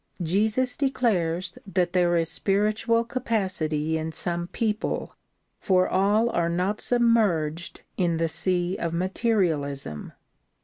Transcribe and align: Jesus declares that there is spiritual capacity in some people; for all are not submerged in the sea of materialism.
Jesus 0.23 0.75
declares 0.77 1.59
that 1.67 1.93
there 1.93 2.17
is 2.17 2.27
spiritual 2.27 3.03
capacity 3.03 3.99
in 3.99 4.11
some 4.11 4.47
people; 4.47 5.15
for 5.59 5.87
all 5.87 6.31
are 6.31 6.49
not 6.49 6.81
submerged 6.81 7.81
in 7.97 8.17
the 8.17 8.27
sea 8.27 8.77
of 8.77 8.93
materialism. 8.93 10.13